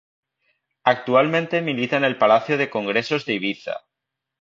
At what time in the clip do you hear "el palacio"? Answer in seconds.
2.05-2.57